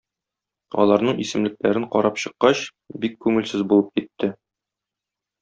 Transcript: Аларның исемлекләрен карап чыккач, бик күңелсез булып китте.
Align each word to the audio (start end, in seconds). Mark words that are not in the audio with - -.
Аларның 0.83 1.19
исемлекләрен 1.25 1.85
карап 1.97 2.17
чыккач, 2.23 2.63
бик 3.05 3.15
күңелсез 3.27 3.67
булып 3.75 3.93
китте. 4.01 4.33